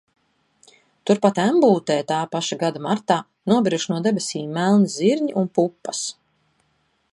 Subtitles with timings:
[1.09, 3.19] Turpat Embūtē tā paša gada martā
[3.53, 6.03] nobiruši no debesīm melni zirņi un pupas.